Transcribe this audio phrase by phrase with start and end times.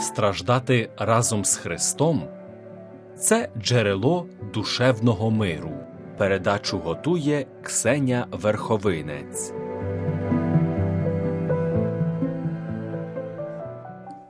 [0.00, 2.28] страждати разом з Христом
[3.18, 5.72] це джерело душевного миру.
[6.18, 9.52] Передачу готує Ксеня Верховинець.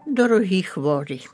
[0.07, 1.27] Дорогі хворі,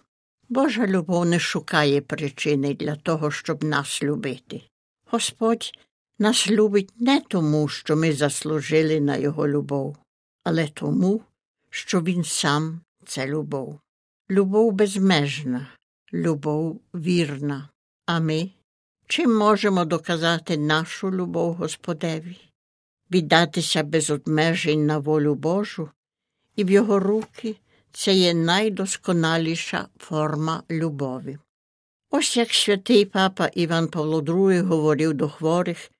[0.48, 4.62] Божа любов не шукає причини для того, щоб нас любити.
[5.10, 5.72] Господь
[6.18, 9.96] нас любить не тому, що ми заслужили на Його любов,
[10.44, 11.20] але тому,
[11.70, 13.78] що Він сам це любов.
[14.30, 15.66] Любов безмежна,
[16.12, 17.68] любов вірна.
[18.06, 18.50] А ми
[19.06, 22.36] чим можемо доказати нашу любов Господеві,
[23.10, 25.90] віддатися без обмежень на волю Божу,
[26.56, 27.56] і в Його руки
[27.92, 31.38] це є найдосконаліша форма любові.
[32.10, 35.90] Ось як святий папа Іван Павло II говорив до хворих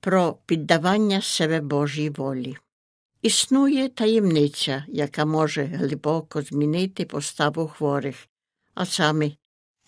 [0.00, 2.56] про піддавання себе Божій волі.
[3.26, 8.28] Існує таємниця, яка може глибоко змінити поставу хворих,
[8.74, 9.30] а саме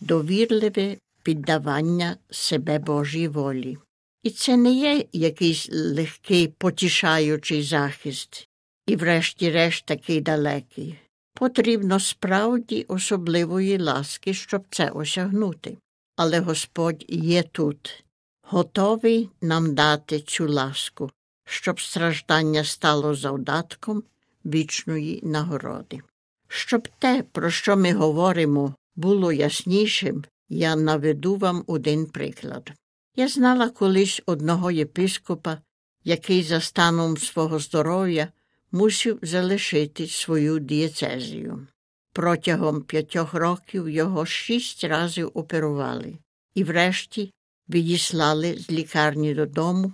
[0.00, 3.78] довірливе піддавання себе Божій волі.
[4.22, 8.48] І це не є якийсь легкий потішаючий захист,
[8.86, 10.98] і, врешті-решт, такий далекий.
[11.34, 15.76] Потрібно справді особливої ласки, щоб це осягнути.
[16.16, 18.04] Але Господь є тут,
[18.42, 21.10] готовий нам дати цю ласку,
[21.50, 24.02] щоб страждання стало завдатком
[24.44, 26.00] вічної нагороди.
[26.48, 32.72] Щоб те, про що ми говоримо, було яснішим, я наведу вам один приклад.
[33.16, 35.58] Я знала колись одного єпископа,
[36.04, 38.28] який за станом свого здоров'я
[38.72, 41.66] мусив залишити свою дієцезію.
[42.12, 46.18] Протягом п'ятьох років його шість разів оперували
[46.54, 47.32] і, врешті,
[47.68, 49.92] відіслали з лікарні додому,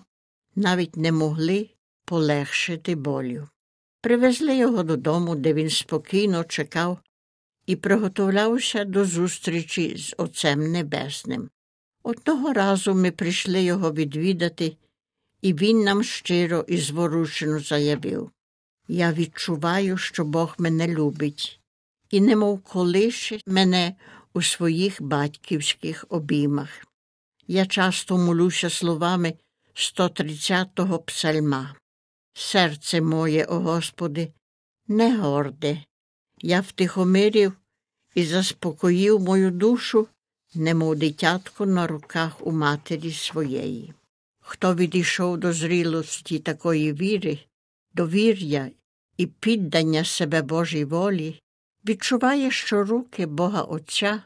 [0.57, 1.71] навіть не могли
[2.05, 3.49] полегшити болю.
[4.01, 6.99] Привезли його додому, де він спокійно чекав
[7.67, 11.51] і приготовлявся до зустрічі з Отцем Небесним.
[12.03, 14.77] Одного разу ми прийшли його відвідати,
[15.43, 18.31] і він нам щиро і зворушено заявив
[18.89, 21.61] Я відчуваю, що Бог мене любить,
[22.11, 23.95] і немов колише мене
[24.35, 26.87] у своїх батьківських обіймах.
[27.47, 29.35] Я часто молюся словами
[29.75, 31.77] 130-го псальма.
[32.33, 34.33] Серце моє, о Господи,
[34.89, 35.85] не горде,
[36.39, 37.53] я втихомирів
[38.15, 40.09] і заспокоїв мою душу,
[40.55, 43.95] немов дитятко на руках у матері своєї.
[44.41, 47.39] Хто відійшов до зрілості такої віри,
[47.95, 48.71] довір'я
[49.17, 51.41] і піддання себе Божій волі,
[51.85, 54.23] відчуває, що руки Бога Отця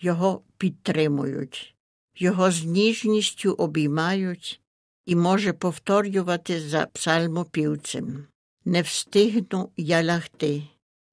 [0.00, 1.74] його підтримують,
[2.16, 4.60] його з ніжністю обіймають
[5.06, 8.26] і може повторювати за псальмопівцем.
[8.64, 10.62] Не встигну я лягти,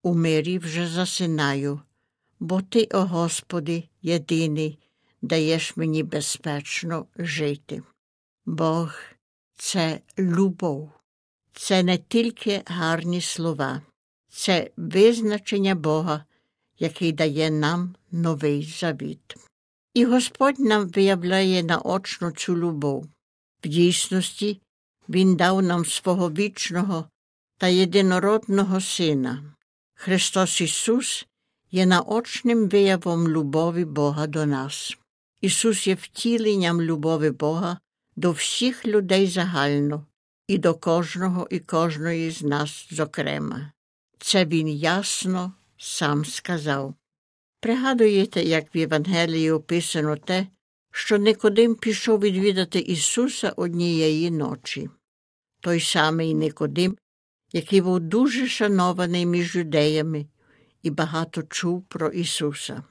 [0.04, 1.80] у мирі вже засинаю,
[2.40, 4.80] бо ти, о Господи, єдиний,
[5.22, 7.84] даєш мені безпечно жити.
[8.46, 8.94] Бог
[9.58, 10.90] це любов,
[11.54, 13.82] це не тільки гарні слова,
[14.30, 16.26] це визначення Бога,
[16.80, 19.36] який дає нам новий завіт.
[19.94, 23.08] І Господь нам виявляє наочно цю любов.
[23.64, 24.62] В дійсності
[25.10, 27.10] Він дав нам свого вічного
[27.58, 29.56] та єдинородного Сина.
[29.94, 31.26] Христос Ісус
[31.72, 34.98] є наочним виявом любові Бога до нас.
[35.42, 37.78] Ісус є втіленням любові Бога
[38.16, 40.06] до всіх людей загально
[40.48, 43.72] і до кожного і кожної з нас зокрема.
[44.20, 46.96] Це Він ясно сам сказав.
[47.60, 50.48] Пригадуєте, як в Євангелії описано те,
[50.92, 54.90] що Никодим пішов відвідати Ісуса однієї ночі.
[55.60, 56.98] Той самий Никодим,
[57.54, 60.28] який був дуже шанований між юдеями
[60.84, 62.84] і багато чув про Ісуса.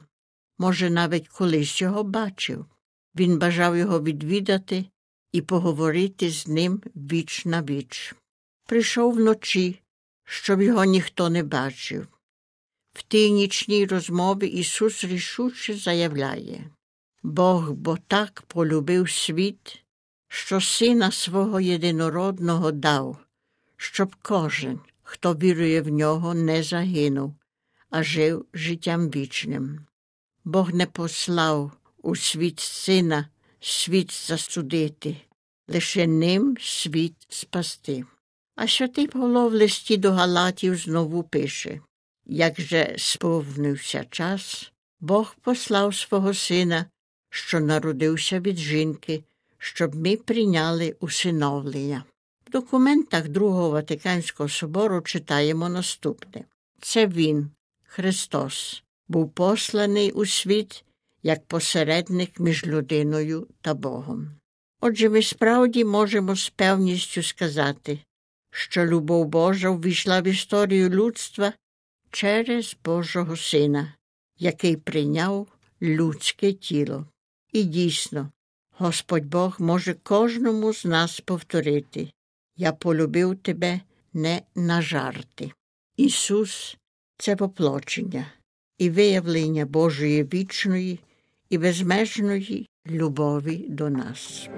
[0.58, 2.66] Може, навіть колись його бачив.
[3.14, 4.84] Він бажав його відвідати
[5.32, 8.14] і поговорити з ним віч на віч.
[8.66, 9.80] Прийшов вночі,
[10.24, 12.06] щоб його ніхто не бачив.
[12.92, 16.70] В тій нічній розмові Ісус рішуче заявляє
[17.22, 19.82] Бог бо так полюбив світ,
[20.28, 23.16] що сина свого єдинородного дав,
[23.76, 27.34] щоб кожен, хто вірує в нього, не загинув,
[27.90, 29.86] а жив життям вічним.
[30.44, 31.72] Бог не послав
[32.02, 33.28] у світ сина
[33.60, 35.16] світ засудити,
[35.68, 38.04] лише ним світ спасти.
[38.54, 41.80] А святий Павло в листі до Галатів знову пише
[42.30, 46.86] як же сповнився час, Бог послав свого сина,
[47.30, 49.22] що народився від жінки,
[49.58, 52.04] щоб ми прийняли усиновлення.
[52.46, 56.44] В документах Другого Ватиканського собору читаємо наступне
[56.80, 57.50] це Він,
[57.84, 60.84] Христос, був посланий у світ
[61.22, 64.30] як посередник між людиною та Богом.
[64.80, 67.98] Отже, ми справді можемо з певністю сказати,
[68.50, 71.52] що любов Божа ввійшла в історію людства
[72.10, 73.94] через Божого Сина,
[74.38, 75.46] який прийняв
[75.82, 77.06] людське тіло.
[77.52, 78.30] І дійсно,
[78.78, 82.10] Господь Бог може кожному з нас повторити
[82.56, 83.80] Я полюбив тебе
[84.12, 85.52] не на жарти.
[85.96, 86.76] Ісус
[87.18, 88.26] це поплочення
[88.78, 91.00] і виявлення Божої вічної
[91.50, 94.48] і безмежної любові до нас.